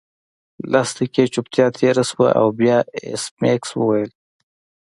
[0.71, 4.11] لس دقیقې چوپتیا تیره شوه او بیا ایس میکس وویل